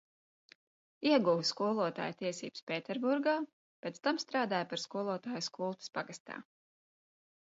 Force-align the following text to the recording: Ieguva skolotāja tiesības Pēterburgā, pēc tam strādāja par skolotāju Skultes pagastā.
Ieguva 1.09 1.43
skolotāja 1.49 2.15
tiesības 2.23 2.65
Pēterburgā, 2.71 3.35
pēc 3.87 4.01
tam 4.07 4.21
strādāja 4.25 4.71
par 4.73 4.83
skolotāju 4.89 5.45
Skultes 5.51 5.95
pagastā. 5.99 6.41